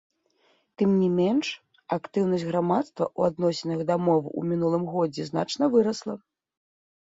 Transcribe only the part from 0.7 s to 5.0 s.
Тым не менш актыўнасць грамадства ў адносінах да мовы ў мінулым